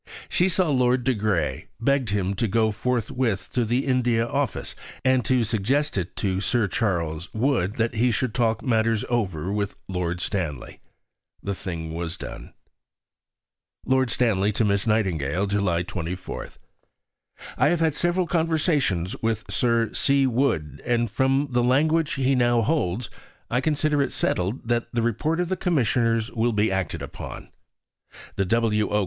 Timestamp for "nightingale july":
14.87-15.83